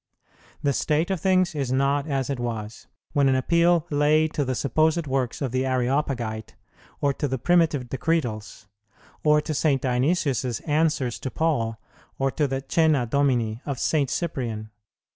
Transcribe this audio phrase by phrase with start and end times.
[0.63, 4.55] The state of things is not as it was, when an appeal lay to the
[4.55, 6.55] supposed works of the Areopagite,
[7.01, 8.65] or to the primitive Decretals,
[9.23, 9.79] or to St.
[9.79, 11.79] Dionysius's answers to Paul,
[12.17, 14.09] or to the Cœna Domini of St.
[14.09, 14.71] Cyprian.